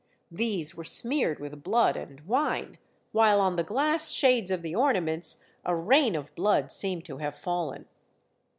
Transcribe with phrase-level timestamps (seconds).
[0.31, 2.79] These were smeared with blood and wine,
[3.11, 7.35] while on the glass shades of the ornaments a rain of blood seemed to have
[7.37, 7.85] fallen.